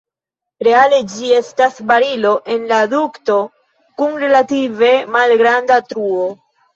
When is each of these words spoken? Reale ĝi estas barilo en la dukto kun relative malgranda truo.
Reale 0.67 0.99
ĝi 1.15 1.27
estas 1.39 1.75
barilo 1.91 2.31
en 2.53 2.65
la 2.71 2.79
dukto 2.93 3.35
kun 3.99 4.15
relative 4.23 4.89
malgranda 5.17 5.79
truo. 5.93 6.25